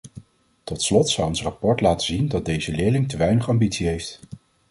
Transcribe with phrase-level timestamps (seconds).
[0.63, 4.19] Tot slot zou ons rapport laten zien dat deze leerling te weinig ambitie heeft.